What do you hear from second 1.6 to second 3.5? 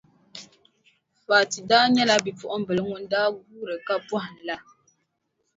daa nyɛla bipuɣimbila ŋun daa